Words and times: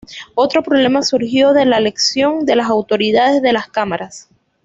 Otro 0.33 0.63
problema 0.63 1.03
surgió 1.03 1.53
de 1.53 1.63
la 1.65 1.77
elección 1.77 2.43
de 2.47 2.55
las 2.55 2.69
autoridades 2.71 3.39
de 3.43 3.53
las 3.53 3.69
cámaras. 3.69 4.29